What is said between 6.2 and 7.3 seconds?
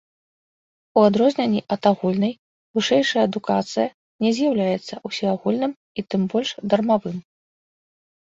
больш дармавым.